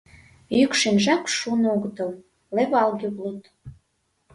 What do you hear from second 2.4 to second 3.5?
левалге улыт.